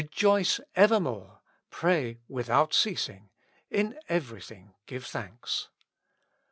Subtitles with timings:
[0.09, 3.29] joice evermore: pray without ceasing:
[3.69, 5.69] in everything give thanks."